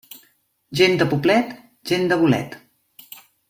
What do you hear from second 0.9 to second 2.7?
de poblet, gent de bolet.